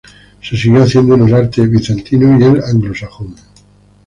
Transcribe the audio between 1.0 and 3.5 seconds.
en el arte bizantino y el anglosajón.